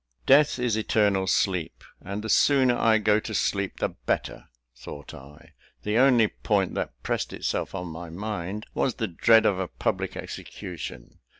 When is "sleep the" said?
3.35-3.89